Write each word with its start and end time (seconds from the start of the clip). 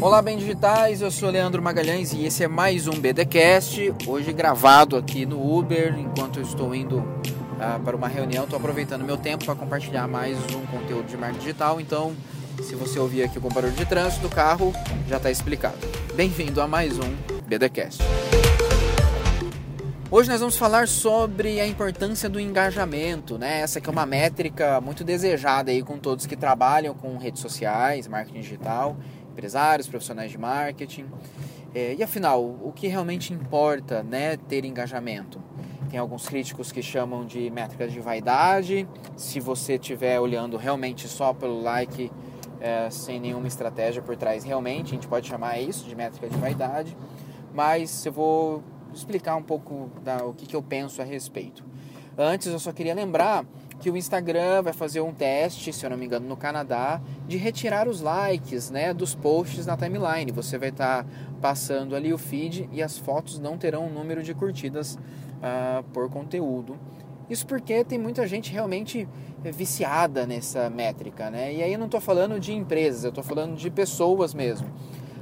Olá, 0.00 0.22
bem 0.22 0.38
digitais, 0.38 1.02
eu 1.02 1.10
sou 1.10 1.28
Leandro 1.28 1.60
Magalhães 1.60 2.12
e 2.12 2.24
esse 2.24 2.44
é 2.44 2.48
mais 2.48 2.86
um 2.86 2.92
BDcast, 2.92 3.92
hoje 4.06 4.32
gravado 4.32 4.96
aqui 4.96 5.26
no 5.26 5.58
Uber, 5.58 5.98
enquanto 5.98 6.38
eu 6.38 6.44
estou 6.44 6.72
indo 6.72 6.98
uh, 6.98 7.82
para 7.84 7.96
uma 7.96 8.06
reunião, 8.06 8.44
estou 8.44 8.56
aproveitando 8.56 9.04
meu 9.04 9.16
tempo 9.16 9.44
para 9.44 9.56
compartilhar 9.56 10.06
mais 10.06 10.38
um 10.54 10.64
conteúdo 10.66 11.06
de 11.06 11.16
marketing 11.16 11.40
digital, 11.40 11.80
então 11.80 12.14
se 12.62 12.76
você 12.76 12.96
ouvir 12.96 13.24
aqui 13.24 13.40
com 13.40 13.48
barulho 13.48 13.72
de 13.72 13.84
trânsito 13.86 14.22
do 14.22 14.28
carro, 14.32 14.72
já 15.08 15.16
está 15.16 15.32
explicado. 15.32 15.78
Bem-vindo 16.14 16.60
a 16.60 16.68
mais 16.68 16.96
um 16.96 17.16
BDcast. 17.48 18.00
Hoje 20.10 20.30
nós 20.30 20.40
vamos 20.40 20.56
falar 20.56 20.86
sobre 20.88 21.60
a 21.60 21.66
importância 21.66 22.30
do 22.30 22.40
engajamento, 22.40 23.36
né? 23.36 23.60
Essa 23.60 23.78
que 23.78 23.90
é 23.90 23.92
uma 23.92 24.06
métrica 24.06 24.80
muito 24.80 25.04
desejada 25.04 25.70
aí 25.70 25.82
com 25.82 25.98
todos 25.98 26.24
que 26.24 26.34
trabalham 26.36 26.94
com 26.94 27.18
redes 27.18 27.42
sociais, 27.42 28.06
marketing 28.06 28.40
digital 28.40 28.96
empresários, 29.38 29.86
profissionais 29.86 30.32
de 30.32 30.36
marketing. 30.38 31.06
É, 31.72 31.94
e 31.94 32.02
afinal, 32.02 32.42
o 32.42 32.72
que 32.74 32.88
realmente 32.88 33.32
importa, 33.32 34.02
né, 34.02 34.36
ter 34.36 34.64
engajamento? 34.64 35.40
Tem 35.88 35.98
alguns 35.98 36.28
críticos 36.28 36.72
que 36.72 36.82
chamam 36.82 37.24
de 37.24 37.48
métricas 37.50 37.92
de 37.92 38.00
vaidade. 38.00 38.86
Se 39.16 39.38
você 39.38 39.74
estiver 39.74 40.18
olhando 40.18 40.56
realmente 40.56 41.06
só 41.06 41.32
pelo 41.32 41.62
like, 41.62 42.10
é, 42.60 42.90
sem 42.90 43.20
nenhuma 43.20 43.46
estratégia 43.46 44.02
por 44.02 44.16
trás, 44.16 44.42
realmente 44.44 44.88
a 44.88 44.94
gente 44.94 45.06
pode 45.06 45.28
chamar 45.28 45.60
isso 45.60 45.86
de 45.88 45.94
métrica 45.94 46.28
de 46.28 46.36
vaidade. 46.36 46.96
Mas 47.54 48.04
eu 48.04 48.12
vou 48.12 48.62
explicar 48.92 49.36
um 49.36 49.42
pouco 49.42 49.88
da, 50.02 50.24
o 50.24 50.34
que, 50.34 50.46
que 50.46 50.56
eu 50.56 50.62
penso 50.62 51.00
a 51.00 51.04
respeito. 51.04 51.64
Antes, 52.18 52.48
eu 52.48 52.58
só 52.58 52.72
queria 52.72 52.94
lembrar 52.94 53.46
que 53.80 53.90
o 53.90 53.96
Instagram 53.96 54.62
vai 54.62 54.72
fazer 54.72 55.00
um 55.00 55.12
teste, 55.12 55.72
se 55.72 55.86
eu 55.86 55.90
não 55.90 55.96
me 55.96 56.06
engano, 56.06 56.26
no 56.28 56.36
Canadá, 56.36 57.00
de 57.26 57.36
retirar 57.36 57.86
os 57.88 58.00
likes 58.00 58.70
né, 58.70 58.92
dos 58.92 59.14
posts 59.14 59.66
na 59.66 59.76
timeline. 59.76 60.32
Você 60.32 60.58
vai 60.58 60.70
estar 60.70 61.04
tá 61.04 61.10
passando 61.40 61.94
ali 61.94 62.12
o 62.12 62.18
feed 62.18 62.68
e 62.72 62.82
as 62.82 62.98
fotos 62.98 63.38
não 63.38 63.56
terão 63.56 63.86
um 63.86 63.92
número 63.92 64.22
de 64.22 64.34
curtidas 64.34 64.94
uh, 64.96 65.82
por 65.92 66.10
conteúdo. 66.10 66.76
Isso 67.30 67.46
porque 67.46 67.84
tem 67.84 67.98
muita 67.98 68.26
gente 68.26 68.50
realmente 68.50 69.06
viciada 69.44 70.26
nessa 70.26 70.68
métrica, 70.68 71.30
né? 71.30 71.54
E 71.54 71.62
aí 71.62 71.72
eu 71.72 71.78
não 71.78 71.86
estou 71.86 72.00
falando 72.00 72.40
de 72.40 72.52
empresas, 72.52 73.04
eu 73.04 73.10
estou 73.10 73.22
falando 73.22 73.54
de 73.54 73.70
pessoas 73.70 74.34
mesmo. 74.34 74.66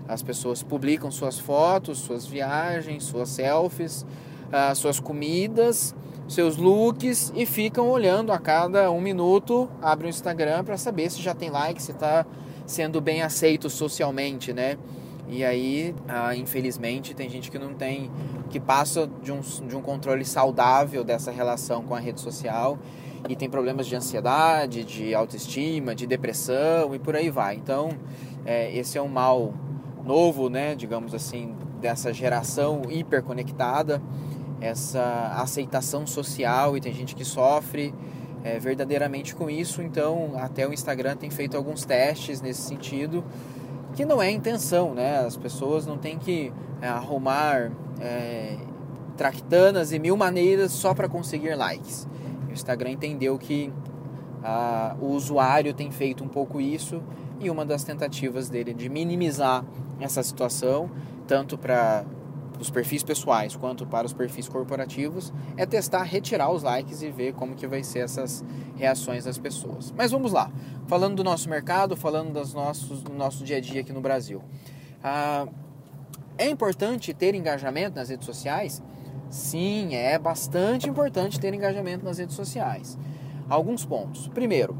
As 0.08 0.22
pessoas 0.22 0.62
publicam 0.62 1.10
suas 1.10 1.38
fotos, 1.38 1.98
suas 1.98 2.24
viagens, 2.24 3.04
suas 3.04 3.28
selfies, 3.28 4.02
uh, 4.02 4.74
suas 4.74 5.00
comidas 5.00 5.94
seus 6.28 6.56
looks 6.56 7.32
e 7.34 7.46
ficam 7.46 7.88
olhando 7.88 8.32
a 8.32 8.38
cada 8.38 8.90
um 8.90 9.00
minuto, 9.00 9.68
abre 9.80 10.06
o 10.06 10.10
Instagram 10.10 10.64
para 10.64 10.76
saber 10.76 11.10
se 11.10 11.22
já 11.22 11.34
tem 11.34 11.50
like, 11.50 11.82
se 11.82 11.92
está 11.92 12.26
sendo 12.66 13.00
bem 13.00 13.22
aceito 13.22 13.70
socialmente, 13.70 14.52
né? 14.52 14.76
E 15.28 15.44
aí, 15.44 15.94
ah, 16.08 16.36
infelizmente, 16.36 17.14
tem 17.14 17.28
gente 17.28 17.50
que 17.50 17.58
não 17.58 17.74
tem, 17.74 18.10
que 18.50 18.60
passa 18.60 19.08
de 19.22 19.32
um, 19.32 19.40
de 19.40 19.76
um 19.76 19.82
controle 19.82 20.24
saudável 20.24 21.02
dessa 21.02 21.30
relação 21.30 21.82
com 21.82 21.94
a 21.94 21.98
rede 21.98 22.20
social 22.20 22.78
e 23.28 23.34
tem 23.34 23.50
problemas 23.50 23.86
de 23.86 23.96
ansiedade, 23.96 24.84
de 24.84 25.14
autoestima, 25.14 25.94
de 25.94 26.06
depressão 26.06 26.94
e 26.94 26.98
por 26.98 27.16
aí 27.16 27.28
vai. 27.28 27.56
Então, 27.56 27.90
é, 28.44 28.76
esse 28.76 28.98
é 28.98 29.02
um 29.02 29.08
mal 29.08 29.52
novo, 30.04 30.48
né, 30.48 30.76
digamos 30.76 31.12
assim, 31.12 31.56
dessa 31.80 32.12
geração 32.12 32.82
hiperconectada 32.88 34.00
essa 34.60 35.32
aceitação 35.36 36.06
social 36.06 36.76
e 36.76 36.80
tem 36.80 36.92
gente 36.92 37.14
que 37.14 37.24
sofre 37.24 37.94
é, 38.42 38.58
verdadeiramente 38.58 39.34
com 39.34 39.50
isso. 39.50 39.82
Então, 39.82 40.32
até 40.36 40.66
o 40.66 40.72
Instagram 40.72 41.16
tem 41.16 41.30
feito 41.30 41.56
alguns 41.56 41.84
testes 41.84 42.40
nesse 42.40 42.62
sentido, 42.62 43.24
que 43.94 44.04
não 44.04 44.22
é 44.22 44.30
intenção, 44.30 44.94
né? 44.94 45.18
As 45.18 45.36
pessoas 45.36 45.86
não 45.86 45.98
têm 45.98 46.18
que 46.18 46.52
é, 46.80 46.88
arrumar 46.88 47.72
é, 48.00 48.56
tractanas 49.16 49.92
e 49.92 49.98
mil 49.98 50.16
maneiras 50.16 50.72
só 50.72 50.94
para 50.94 51.08
conseguir 51.08 51.54
likes. 51.54 52.06
O 52.48 52.52
Instagram 52.52 52.90
entendeu 52.90 53.38
que 53.38 53.72
a, 54.44 54.94
o 55.00 55.06
usuário 55.06 55.74
tem 55.74 55.90
feito 55.90 56.22
um 56.22 56.28
pouco 56.28 56.60
isso 56.60 57.02
e 57.40 57.50
uma 57.50 57.64
das 57.64 57.84
tentativas 57.84 58.48
dele 58.48 58.72
de 58.72 58.88
minimizar 58.88 59.64
essa 59.98 60.22
situação, 60.22 60.90
tanto 61.26 61.58
para 61.58 62.04
os 62.58 62.70
perfis 62.70 63.02
pessoais 63.02 63.54
quanto 63.54 63.86
para 63.86 64.06
os 64.06 64.12
perfis 64.12 64.48
corporativos 64.48 65.32
é 65.56 65.66
testar 65.66 66.02
retirar 66.02 66.50
os 66.50 66.62
likes 66.62 67.02
e 67.02 67.10
ver 67.10 67.34
como 67.34 67.54
que 67.54 67.66
vai 67.66 67.82
ser 67.82 68.00
essas 68.00 68.44
reações 68.76 69.24
das 69.24 69.38
pessoas. 69.38 69.92
Mas 69.96 70.10
vamos 70.10 70.32
lá, 70.32 70.50
falando 70.86 71.16
do 71.16 71.24
nosso 71.24 71.48
mercado, 71.48 71.96
falando 71.96 72.32
dos 72.32 72.54
nossos, 72.54 73.02
do 73.02 73.12
nosso 73.12 73.44
dia 73.44 73.58
a 73.58 73.60
dia 73.60 73.80
aqui 73.80 73.92
no 73.92 74.00
Brasil. 74.00 74.42
Ah, 75.02 75.46
é 76.38 76.48
importante 76.48 77.12
ter 77.14 77.34
engajamento 77.34 77.96
nas 77.96 78.08
redes 78.08 78.26
sociais? 78.26 78.82
Sim, 79.28 79.94
é 79.94 80.18
bastante 80.18 80.88
importante 80.88 81.40
ter 81.40 81.52
engajamento 81.52 82.04
nas 82.04 82.18
redes 82.18 82.36
sociais. 82.36 82.98
Alguns 83.48 83.84
pontos. 83.84 84.28
Primeiro, 84.28 84.76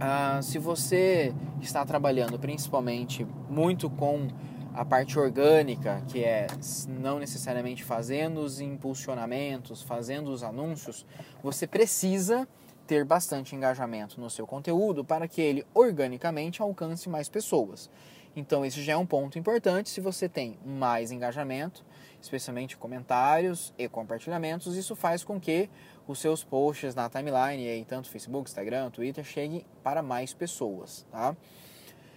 ah, 0.00 0.40
se 0.42 0.58
você 0.58 1.34
está 1.60 1.84
trabalhando 1.84 2.38
principalmente 2.38 3.26
muito 3.48 3.88
com 3.88 4.28
a 4.74 4.84
parte 4.84 5.16
orgânica, 5.16 6.02
que 6.08 6.24
é 6.24 6.48
não 6.88 7.20
necessariamente 7.20 7.84
fazendo 7.84 8.40
os 8.40 8.58
impulsionamentos, 8.58 9.82
fazendo 9.82 10.32
os 10.32 10.42
anúncios, 10.42 11.06
você 11.42 11.64
precisa 11.64 12.46
ter 12.84 13.04
bastante 13.04 13.54
engajamento 13.54 14.20
no 14.20 14.28
seu 14.28 14.46
conteúdo 14.46 15.04
para 15.04 15.28
que 15.28 15.40
ele 15.40 15.64
organicamente 15.72 16.60
alcance 16.60 17.08
mais 17.08 17.28
pessoas. 17.28 17.88
Então, 18.36 18.64
esse 18.64 18.82
já 18.82 18.94
é 18.94 18.96
um 18.96 19.06
ponto 19.06 19.38
importante. 19.38 19.88
Se 19.88 20.00
você 20.00 20.28
tem 20.28 20.58
mais 20.66 21.12
engajamento, 21.12 21.84
especialmente 22.20 22.76
comentários 22.76 23.72
e 23.78 23.88
compartilhamentos, 23.88 24.76
isso 24.76 24.96
faz 24.96 25.22
com 25.22 25.38
que 25.38 25.70
os 26.06 26.18
seus 26.18 26.42
posts 26.42 26.96
na 26.96 27.08
timeline, 27.08 27.68
aí, 27.68 27.84
tanto 27.84 28.10
Facebook, 28.10 28.50
Instagram, 28.50 28.90
Twitter, 28.90 29.24
cheguem 29.24 29.64
para 29.84 30.02
mais 30.02 30.34
pessoas. 30.34 31.06
Tá? 31.12 31.36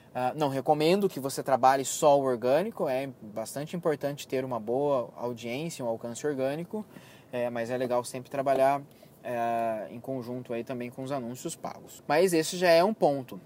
Uh, 0.07 0.38
não 0.38 0.50
recomendo 0.50 1.07
que 1.07 1.19
você 1.19 1.44
trabalhe 1.44 1.85
só 1.85 2.19
o 2.19 2.23
orgânico, 2.23 2.90
é 2.90 3.07
bastante 3.22 3.75
importante 3.75 4.28
ter 4.28 4.44
uma 4.44 4.59
boa 4.59 5.09
audiência, 5.16 5.85
um 5.85 5.88
alcance 5.88 6.25
orgânico, 6.25 6.85
é, 7.31 7.50
mas 7.50 7.69
é 7.69 7.78
legal 7.78 8.03
sempre 8.03 8.29
trabalhar 8.29 8.81
é, 9.23 9.88
em 9.91 10.00
conjunto 10.00 10.53
aí 10.53 10.63
também 10.63 10.90
com 10.90 11.03
os 11.03 11.12
anúncios 11.12 11.56
pagos. 11.56 12.03
Mas 12.07 12.34
esse 12.34 12.57
já 12.57 12.69
é 12.69 12.84
um 12.84 12.94
ponto. 12.94 13.40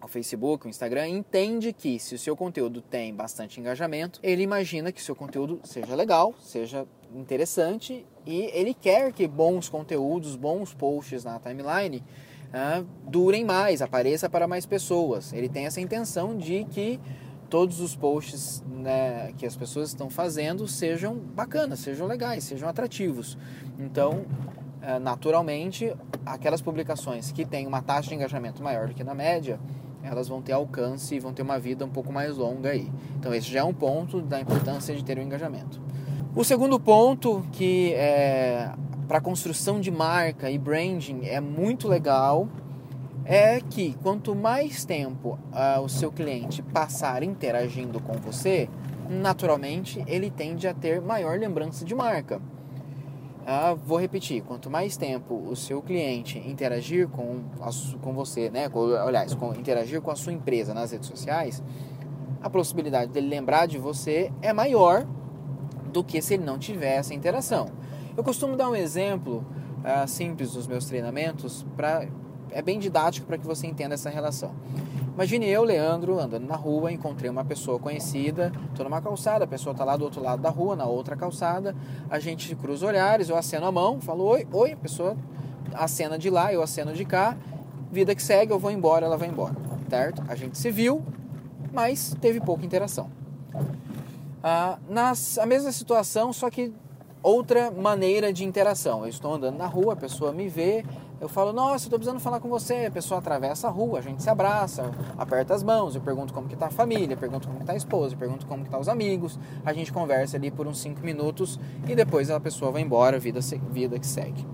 O 0.00 0.06
Facebook, 0.06 0.64
o 0.64 0.68
Instagram 0.68 1.08
entende 1.08 1.72
que 1.72 1.98
se 1.98 2.14
o 2.14 2.18
seu 2.18 2.36
conteúdo 2.36 2.80
tem 2.80 3.12
bastante 3.12 3.58
engajamento, 3.58 4.20
ele 4.22 4.42
imagina 4.42 4.92
que 4.92 5.00
o 5.00 5.04
seu 5.04 5.16
conteúdo 5.16 5.60
seja 5.64 5.92
legal, 5.96 6.32
seja 6.40 6.86
interessante 7.12 8.06
e 8.24 8.42
ele 8.54 8.72
quer 8.72 9.12
que 9.12 9.26
bons 9.26 9.68
conteúdos, 9.68 10.36
bons 10.36 10.72
posts 10.72 11.24
na 11.24 11.40
timeline 11.40 12.04
uh, 12.48 12.86
durem 13.06 13.44
mais, 13.44 13.82
apareça 13.82 14.28
para 14.28 14.46
mais 14.46 14.66
pessoas. 14.66 15.32
Ele 15.32 15.48
tem 15.48 15.66
essa 15.66 15.80
intenção 15.80 16.36
de 16.36 16.64
que 16.64 17.00
todos 17.48 17.80
os 17.80 17.96
posts 17.96 18.62
né, 18.68 19.32
que 19.36 19.46
as 19.46 19.56
pessoas 19.56 19.88
estão 19.88 20.10
fazendo 20.10 20.68
sejam 20.68 21.14
bacanas, 21.14 21.80
sejam 21.80 22.06
legais, 22.06 22.44
sejam 22.44 22.68
atrativos. 22.68 23.38
Então, 23.78 24.24
uh, 24.82 25.00
naturalmente, 25.00 25.94
aquelas 26.24 26.60
publicações 26.60 27.32
que 27.32 27.44
têm 27.44 27.66
uma 27.66 27.82
taxa 27.82 28.10
de 28.10 28.14
engajamento 28.14 28.62
maior 28.62 28.88
do 28.88 28.94
que 28.94 29.04
na 29.04 29.14
média, 29.14 29.58
elas 30.02 30.28
vão 30.28 30.40
ter 30.40 30.52
alcance 30.52 31.14
e 31.14 31.20
vão 31.20 31.32
ter 31.32 31.42
uma 31.42 31.58
vida 31.58 31.84
um 31.84 31.90
pouco 31.90 32.12
mais 32.12 32.36
longa 32.36 32.70
aí. 32.70 32.90
Então, 33.18 33.34
esse 33.34 33.50
já 33.50 33.60
é 33.60 33.64
um 33.64 33.74
ponto 33.74 34.20
da 34.20 34.40
importância 34.40 34.94
de 34.94 35.04
ter 35.04 35.18
o 35.18 35.20
um 35.20 35.24
engajamento. 35.24 35.80
O 36.36 36.44
segundo 36.44 36.78
ponto 36.78 37.44
que 37.52 37.92
é 37.94 38.70
para 39.08 39.22
construção 39.22 39.80
de 39.80 39.90
marca 39.90 40.50
e 40.50 40.58
branding 40.58 41.24
é 41.24 41.40
muito 41.40 41.88
legal 41.88 42.46
é 43.24 43.58
que 43.60 43.94
quanto 44.02 44.34
mais 44.34 44.84
tempo 44.84 45.38
uh, 45.50 45.80
o 45.80 45.88
seu 45.88 46.12
cliente 46.12 46.62
passar 46.62 47.22
interagindo 47.22 48.00
com 48.00 48.12
você, 48.14 48.68
naturalmente 49.08 50.04
ele 50.06 50.30
tende 50.30 50.68
a 50.68 50.74
ter 50.74 51.00
maior 51.00 51.38
lembrança 51.38 51.84
de 51.84 51.94
marca. 51.94 52.36
Uh, 52.36 53.76
vou 53.76 53.98
repetir, 53.98 54.42
quanto 54.42 54.70
mais 54.70 54.96
tempo 54.98 55.34
o 55.34 55.56
seu 55.56 55.80
cliente 55.80 56.38
interagir 56.38 57.08
com, 57.08 57.40
a, 57.62 57.70
com 58.02 58.12
você, 58.12 58.50
né, 58.50 58.68
com, 58.68 58.94
aliás, 58.94 59.34
com, 59.34 59.54
interagir 59.54 60.02
com 60.02 60.10
a 60.10 60.16
sua 60.16 60.34
empresa 60.34 60.74
nas 60.74 60.92
redes 60.92 61.08
sociais, 61.08 61.62
a 62.42 62.50
possibilidade 62.50 63.10
dele 63.10 63.28
lembrar 63.28 63.66
de 63.66 63.78
você 63.78 64.30
é 64.42 64.52
maior 64.52 65.06
do 65.92 66.04
que 66.04 66.20
se 66.20 66.34
ele 66.34 66.44
não 66.44 66.58
tiver 66.58 66.96
essa 66.96 67.14
interação. 67.14 67.70
Eu 68.18 68.24
costumo 68.24 68.56
dar 68.56 68.68
um 68.68 68.74
exemplo 68.74 69.46
uh, 69.78 70.08
simples 70.08 70.52
dos 70.52 70.66
meus 70.66 70.86
treinamentos, 70.86 71.64
pra, 71.76 72.04
é 72.50 72.60
bem 72.60 72.76
didático 72.76 73.24
para 73.28 73.38
que 73.38 73.46
você 73.46 73.68
entenda 73.68 73.94
essa 73.94 74.10
relação. 74.10 74.50
Imagine 75.14 75.46
eu, 75.46 75.62
Leandro, 75.62 76.18
andando 76.18 76.44
na 76.44 76.56
rua, 76.56 76.90
encontrei 76.90 77.30
uma 77.30 77.44
pessoa 77.44 77.78
conhecida, 77.78 78.50
estou 78.70 78.82
numa 78.82 79.00
calçada, 79.00 79.44
a 79.44 79.46
pessoa 79.46 79.70
está 79.70 79.84
lá 79.84 79.96
do 79.96 80.02
outro 80.02 80.20
lado 80.20 80.42
da 80.42 80.50
rua, 80.50 80.74
na 80.74 80.84
outra 80.84 81.14
calçada, 81.14 81.76
a 82.10 82.18
gente 82.18 82.56
cruza 82.56 82.88
olhares, 82.88 83.28
eu 83.28 83.36
aceno 83.36 83.66
a 83.66 83.70
mão, 83.70 84.00
falo 84.00 84.24
oi, 84.24 84.48
oi, 84.52 84.72
a 84.72 84.76
pessoa 84.76 85.16
acena 85.72 86.18
de 86.18 86.28
lá, 86.28 86.52
eu 86.52 86.60
aceno 86.60 86.92
de 86.94 87.04
cá, 87.04 87.36
vida 87.88 88.16
que 88.16 88.22
segue, 88.22 88.52
eu 88.52 88.58
vou 88.58 88.72
embora, 88.72 89.06
ela 89.06 89.16
vai 89.16 89.28
embora, 89.28 89.54
certo? 89.88 90.24
A 90.26 90.34
gente 90.34 90.58
se 90.58 90.72
viu, 90.72 91.04
mas 91.72 92.16
teve 92.20 92.40
pouca 92.40 92.66
interação. 92.66 93.08
Ah, 94.42 94.76
nas, 94.88 95.38
a 95.38 95.46
mesma 95.46 95.70
situação, 95.70 96.32
só 96.32 96.50
que 96.50 96.74
outra 97.28 97.70
maneira 97.70 98.32
de 98.32 98.44
interação. 98.44 99.02
Eu 99.02 99.08
estou 99.08 99.34
andando 99.34 99.56
na 99.56 99.66
rua, 99.66 99.92
a 99.92 99.96
pessoa 99.96 100.32
me 100.32 100.48
vê, 100.48 100.84
eu 101.20 101.28
falo, 101.28 101.52
nossa, 101.52 101.86
estou 101.86 101.98
precisando 101.98 102.20
falar 102.20 102.40
com 102.40 102.48
você. 102.48 102.86
A 102.86 102.90
pessoa 102.90 103.18
atravessa 103.18 103.68
a 103.68 103.70
rua, 103.70 103.98
a 103.98 104.02
gente 104.02 104.22
se 104.22 104.30
abraça, 104.30 104.90
aperta 105.16 105.54
as 105.54 105.62
mãos, 105.62 105.94
eu 105.94 106.00
pergunto 106.00 106.32
como 106.32 106.48
que 106.48 106.54
está 106.54 106.66
a 106.66 106.70
família, 106.70 107.16
pergunto 107.16 107.46
como 107.46 107.60
está 107.60 107.74
a 107.74 107.76
esposa, 107.76 108.16
pergunto 108.16 108.46
como 108.46 108.64
que 108.64 108.70
tá 108.70 108.78
os 108.78 108.88
amigos. 108.88 109.38
A 109.64 109.72
gente 109.72 109.92
conversa 109.92 110.36
ali 110.36 110.50
por 110.50 110.66
uns 110.66 110.78
5 110.78 111.04
minutos 111.04 111.60
e 111.86 111.94
depois 111.94 112.30
a 112.30 112.40
pessoa 112.40 112.70
vai 112.70 112.82
embora, 112.82 113.18
vida, 113.18 113.40
vida 113.70 113.98
que 113.98 114.06
segue. 114.06 114.46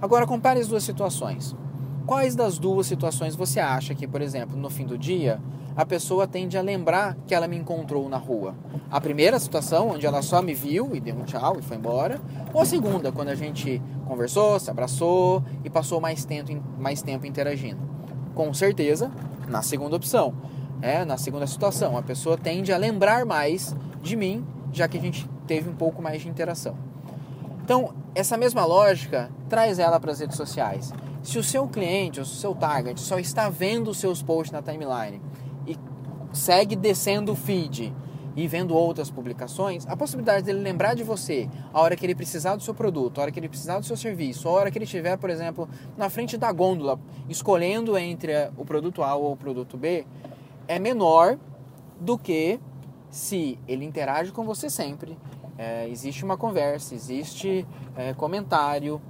Agora 0.00 0.26
compare 0.26 0.60
as 0.60 0.68
duas 0.68 0.84
situações. 0.84 1.56
Quais 2.06 2.36
das 2.36 2.56
duas 2.56 2.86
situações 2.86 3.34
você 3.34 3.58
acha 3.58 3.94
que, 3.94 4.06
por 4.06 4.22
exemplo, 4.22 4.56
no 4.56 4.70
fim 4.70 4.86
do 4.86 4.96
dia, 4.96 5.40
a 5.76 5.84
pessoa 5.84 6.26
tende 6.26 6.56
a 6.56 6.62
lembrar 6.62 7.16
que 7.26 7.34
ela 7.34 7.46
me 7.46 7.56
encontrou 7.56 8.08
na 8.08 8.16
rua? 8.16 8.54
A 8.90 8.98
primeira 8.98 9.38
situação, 9.38 9.90
onde 9.90 10.06
ela 10.06 10.22
só 10.22 10.40
me 10.40 10.54
viu 10.54 10.96
e 10.96 11.00
deu 11.00 11.14
um 11.14 11.24
tchau 11.24 11.58
e 11.58 11.62
foi 11.62 11.76
embora, 11.76 12.18
ou 12.54 12.62
a 12.62 12.64
segunda, 12.64 13.12
quando 13.12 13.28
a 13.28 13.34
gente 13.34 13.82
conversou, 14.06 14.58
se 14.58 14.70
abraçou 14.70 15.44
e 15.62 15.68
passou 15.68 16.00
mais 16.00 16.24
tempo, 16.24 16.62
mais 16.78 17.02
tempo 17.02 17.26
interagindo? 17.26 17.78
Com 18.34 18.54
certeza, 18.54 19.12
na 19.48 19.60
segunda 19.60 19.96
opção. 19.96 20.34
É, 20.80 21.04
na 21.04 21.18
segunda 21.18 21.46
situação, 21.46 21.96
a 21.96 22.02
pessoa 22.02 22.38
tende 22.38 22.72
a 22.72 22.78
lembrar 22.78 23.26
mais 23.26 23.76
de 24.02 24.16
mim, 24.16 24.46
já 24.72 24.88
que 24.88 24.96
a 24.96 25.00
gente 25.00 25.28
teve 25.46 25.68
um 25.68 25.74
pouco 25.74 26.00
mais 26.00 26.22
de 26.22 26.28
interação. 26.28 26.74
Então, 27.62 27.94
essa 28.14 28.36
mesma 28.36 28.64
lógica 28.64 29.30
traz 29.48 29.78
ela 29.78 30.00
para 30.00 30.12
as 30.12 30.20
redes 30.20 30.36
sociais. 30.36 30.92
Se 31.22 31.38
o 31.38 31.42
seu 31.42 31.66
cliente, 31.66 32.20
o 32.20 32.24
seu 32.24 32.54
target, 32.54 33.00
só 33.00 33.18
está 33.18 33.48
vendo 33.48 33.90
os 33.90 33.98
seus 33.98 34.22
posts 34.22 34.52
na 34.52 34.62
timeline 34.62 35.20
segue 36.36 36.76
descendo 36.76 37.32
o 37.32 37.36
feed 37.36 37.92
e 38.36 38.46
vendo 38.46 38.74
outras 38.74 39.10
publicações, 39.10 39.86
a 39.86 39.96
possibilidade 39.96 40.44
dele 40.44 40.60
lembrar 40.60 40.94
de 40.94 41.02
você 41.02 41.48
a 41.72 41.80
hora 41.80 41.96
que 41.96 42.04
ele 42.04 42.14
precisar 42.14 42.54
do 42.54 42.62
seu 42.62 42.74
produto, 42.74 43.18
a 43.18 43.22
hora 43.22 43.32
que 43.32 43.40
ele 43.40 43.48
precisar 43.48 43.78
do 43.78 43.86
seu 43.86 43.96
serviço, 43.96 44.46
a 44.46 44.52
hora 44.52 44.70
que 44.70 44.76
ele 44.76 44.84
estiver, 44.84 45.16
por 45.16 45.30
exemplo, 45.30 45.66
na 45.96 46.10
frente 46.10 46.36
da 46.36 46.52
gôndola, 46.52 47.00
escolhendo 47.30 47.96
entre 47.96 48.32
o 48.58 48.64
produto 48.64 49.02
A 49.02 49.14
ou 49.14 49.32
o 49.32 49.36
produto 49.36 49.78
B, 49.78 50.06
é 50.68 50.78
menor 50.78 51.38
do 51.98 52.18
que 52.18 52.60
se 53.08 53.58
ele 53.66 53.86
interage 53.86 54.30
com 54.32 54.44
você 54.44 54.68
sempre, 54.68 55.16
é, 55.56 55.88
existe 55.88 56.22
uma 56.22 56.36
conversa, 56.36 56.94
existe 56.94 57.66
é, 57.96 58.12
comentário, 58.12 59.00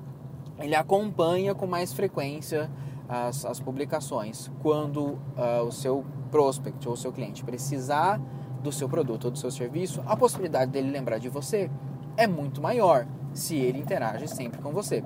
ele 0.61 0.76
acompanha 0.76 1.52
com 1.52 1.67
mais 1.67 1.93
frequência 1.93 2.70
as, 3.08 3.44
as 3.44 3.61
publicações. 3.61 4.50
Quando 4.62 5.19
uh, 5.37 5.62
o 5.67 5.73
seu 5.73 6.05
prospect 6.26 6.88
ou 6.88 6.96
seu 6.96 7.12
cliente 7.12 7.44
precisar 7.44 8.20
do 8.62 8.73
seu 8.73 8.88
produto 8.88 9.26
ou 9.26 9.31
do 9.31 9.38
seu 9.38 9.50
serviço, 9.50 10.02
a 10.06 10.17
possibilidade 10.17 10.70
dele 10.70 10.90
lembrar 10.90 11.19
de 11.19 11.28
você 11.28 11.70
é 12.17 12.26
muito 12.26 12.61
maior 12.61 13.06
se 13.32 13.56
ele 13.56 13.78
interage 13.78 14.26
sempre 14.28 14.61
com 14.61 14.73
você. 14.73 15.05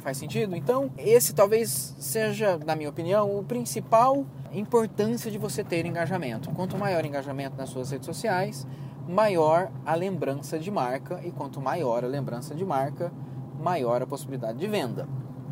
Faz 0.00 0.18
sentido? 0.18 0.54
Então, 0.54 0.90
esse 0.98 1.34
talvez 1.34 1.94
seja, 1.98 2.58
na 2.58 2.76
minha 2.76 2.90
opinião, 2.90 3.38
o 3.38 3.42
principal 3.42 4.26
importância 4.52 5.30
de 5.30 5.38
você 5.38 5.64
ter 5.64 5.86
engajamento. 5.86 6.50
Quanto 6.50 6.76
maior 6.76 7.04
engajamento 7.04 7.56
nas 7.56 7.70
suas 7.70 7.90
redes 7.90 8.06
sociais, 8.06 8.66
maior 9.08 9.70
a 9.84 9.94
lembrança 9.94 10.58
de 10.58 10.70
marca 10.70 11.20
e 11.24 11.30
quanto 11.30 11.60
maior 11.60 12.04
a 12.04 12.06
lembrança 12.06 12.54
de 12.54 12.64
marca, 12.64 13.10
maior 13.58 14.02
a 14.02 14.06
possibilidade 14.06 14.58
de 14.58 14.66
venda, 14.66 15.08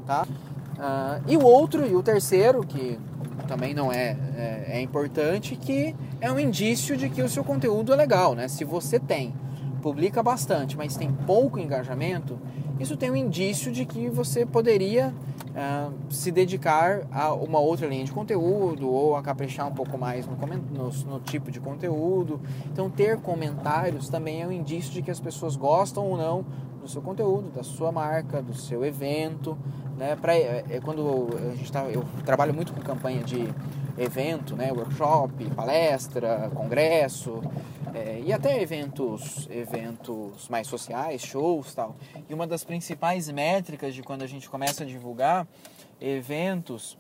tá? 0.06 0.26
Uh, 0.72 1.22
e 1.28 1.36
o 1.36 1.42
outro 1.42 1.86
e 1.86 1.94
o 1.94 2.02
terceiro 2.02 2.66
que 2.66 2.98
também 3.46 3.74
não 3.74 3.92
é, 3.92 4.16
é, 4.36 4.64
é 4.68 4.80
importante 4.80 5.56
que 5.56 5.94
é 6.20 6.30
um 6.30 6.38
indício 6.38 6.96
de 6.96 7.08
que 7.08 7.22
o 7.22 7.28
seu 7.28 7.44
conteúdo 7.44 7.92
é 7.92 7.96
legal, 7.96 8.34
né? 8.34 8.48
Se 8.48 8.64
você 8.64 8.98
tem 8.98 9.34
publica 9.82 10.22
bastante, 10.22 10.76
mas 10.76 10.96
tem 10.96 11.12
pouco 11.12 11.58
engajamento, 11.58 12.38
isso 12.78 12.96
tem 12.96 13.10
um 13.10 13.16
indício 13.16 13.70
de 13.70 13.84
que 13.84 14.08
você 14.08 14.46
poderia 14.46 15.12
uh, 15.50 15.92
se 16.08 16.30
dedicar 16.30 17.02
a 17.10 17.34
uma 17.34 17.58
outra 17.58 17.86
linha 17.86 18.04
de 18.04 18.12
conteúdo 18.12 18.88
ou 18.88 19.16
a 19.16 19.22
caprichar 19.22 19.68
um 19.68 19.72
pouco 19.72 19.98
mais 19.98 20.26
no, 20.26 20.36
no, 20.36 20.90
no, 20.90 21.20
tipo 21.20 21.50
de 21.50 21.60
conteúdo. 21.60 22.40
Então, 22.72 22.88
ter 22.88 23.18
comentários 23.18 24.08
também 24.08 24.42
é 24.42 24.46
um 24.46 24.52
indício 24.52 24.92
de 24.92 25.02
que 25.02 25.10
as 25.10 25.20
pessoas 25.20 25.56
gostam 25.56 26.06
ou 26.06 26.16
não 26.16 26.44
do 26.82 26.88
seu 26.88 27.00
conteúdo, 27.00 27.48
da 27.50 27.62
sua 27.62 27.92
marca, 27.92 28.42
do 28.42 28.54
seu 28.54 28.84
evento. 28.84 29.56
Né? 29.96 30.16
Pra, 30.16 30.34
é, 30.34 30.64
é 30.68 30.80
quando 30.80 31.28
a 31.52 31.54
gente 31.54 31.70
tá, 31.70 31.84
eu 31.84 32.04
trabalho 32.24 32.52
muito 32.52 32.72
com 32.72 32.80
campanha 32.80 33.22
de 33.22 33.48
evento, 33.96 34.56
né? 34.56 34.72
workshop, 34.72 35.48
palestra, 35.50 36.50
congresso 36.54 37.40
é, 37.94 38.20
e 38.24 38.32
até 38.32 38.60
eventos, 38.60 39.48
eventos 39.50 40.48
mais 40.48 40.66
sociais, 40.66 41.22
shows 41.22 41.74
tal. 41.74 41.94
E 42.28 42.34
uma 42.34 42.46
das 42.46 42.64
principais 42.64 43.30
métricas 43.30 43.94
de 43.94 44.02
quando 44.02 44.22
a 44.22 44.26
gente 44.26 44.48
começa 44.50 44.82
a 44.82 44.86
divulgar 44.86 45.46
eventos 46.00 46.96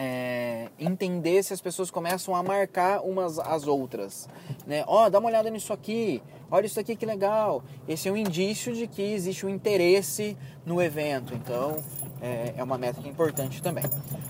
é, 0.00 0.68
entender 0.78 1.42
se 1.42 1.52
as 1.52 1.60
pessoas 1.60 1.90
começam 1.90 2.36
a 2.36 2.40
marcar 2.40 3.00
umas 3.00 3.36
as 3.40 3.66
outras, 3.66 4.28
né? 4.64 4.84
Ó, 4.86 5.06
oh, 5.06 5.10
dá 5.10 5.18
uma 5.18 5.28
olhada 5.28 5.50
nisso 5.50 5.72
aqui, 5.72 6.22
olha 6.48 6.66
isso 6.66 6.78
aqui 6.78 6.94
que 6.94 7.04
legal. 7.04 7.64
Esse 7.88 8.08
é 8.08 8.12
um 8.12 8.16
indício 8.16 8.72
de 8.72 8.86
que 8.86 9.02
existe 9.02 9.44
um 9.44 9.48
interesse 9.48 10.36
no 10.64 10.80
evento, 10.80 11.34
então 11.34 11.82
é, 12.22 12.54
é 12.56 12.62
uma 12.62 12.78
métrica 12.78 13.08
importante 13.08 13.60
também. 13.60 13.82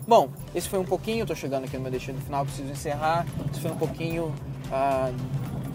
Bom, 0.06 0.30
esse 0.54 0.66
foi 0.66 0.78
um 0.78 0.86
pouquinho, 0.86 1.24
estou 1.24 1.36
chegando 1.36 1.64
aqui 1.64 1.76
no 1.76 1.82
meu 1.82 1.92
destino 1.92 2.18
final, 2.18 2.46
preciso 2.46 2.72
encerrar. 2.72 3.26
Esse 3.50 3.60
foi 3.60 3.70
um 3.70 3.76
pouquinho 3.76 4.34
ah, 4.72 5.12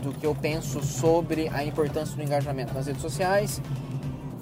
do 0.01 0.12
que 0.12 0.25
eu 0.25 0.34
penso 0.34 0.84
sobre 0.84 1.50
a 1.50 1.63
importância 1.63 2.16
do 2.16 2.24
engajamento 2.24 2.74
nas 2.74 2.88
redes 2.88 3.01
sociais. 3.04 3.62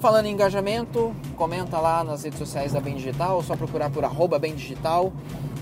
Falando 0.02 0.26
em 0.26 0.32
engajamento, 0.32 1.14
comenta 1.36 1.78
lá 1.78 2.02
nas 2.02 2.24
redes 2.24 2.36
sociais 2.36 2.72
da 2.72 2.80
Bem 2.80 2.96
Digital, 2.96 3.40
só 3.40 3.54
procurar 3.54 3.88
por 3.88 4.04
arroba 4.04 4.36
Bem 4.36 4.52
Digital. 4.52 5.12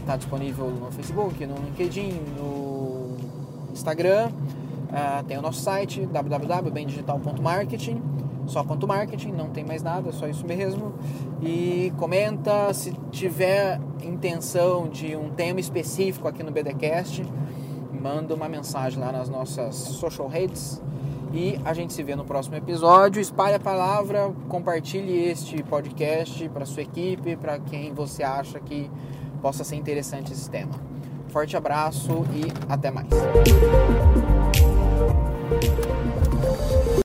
Está 0.00 0.16
disponível 0.16 0.70
no 0.70 0.90
Facebook, 0.90 1.44
no 1.44 1.56
LinkedIn, 1.56 2.12
no 2.38 3.18
Instagram. 3.70 4.30
Uh, 4.30 5.22
tem 5.28 5.36
o 5.36 5.42
nosso 5.42 5.60
site 5.60 6.06
www.bemdigital.marketing 6.06 8.00
só 8.46 8.64
ponto 8.64 8.88
marketing, 8.88 9.32
não 9.32 9.50
tem 9.50 9.62
mais 9.62 9.82
nada, 9.82 10.10
só 10.10 10.26
isso 10.26 10.46
mesmo. 10.46 10.94
E 11.42 11.92
comenta 11.98 12.72
se 12.72 12.92
tiver 13.12 13.78
intenção 14.02 14.88
de 14.88 15.14
um 15.16 15.28
tema 15.28 15.60
específico 15.60 16.26
aqui 16.26 16.42
no 16.42 16.50
BDcast, 16.50 17.22
manda 17.92 18.34
uma 18.34 18.48
mensagem 18.48 18.98
lá 18.98 19.12
nas 19.12 19.28
nossas 19.28 19.74
social 19.74 20.28
redes 20.28 20.80
e 21.32 21.58
a 21.64 21.72
gente 21.72 21.92
se 21.92 22.02
vê 22.02 22.16
no 22.16 22.24
próximo 22.24 22.56
episódio. 22.56 23.20
Espalhe 23.20 23.54
a 23.54 23.60
palavra, 23.60 24.32
compartilhe 24.48 25.28
este 25.28 25.62
podcast 25.62 26.48
para 26.48 26.64
sua 26.64 26.82
equipe, 26.82 27.36
para 27.36 27.58
quem 27.58 27.92
você 27.94 28.22
acha 28.22 28.58
que 28.60 28.90
possa 29.40 29.64
ser 29.64 29.76
interessante 29.76 30.32
esse 30.32 30.50
tema. 30.50 30.72
Forte 31.28 31.56
abraço 31.56 32.24
e 32.34 32.72
até 32.72 32.90
mais. 32.90 33.08